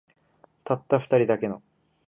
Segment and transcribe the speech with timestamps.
[0.63, 1.61] たった二人だけの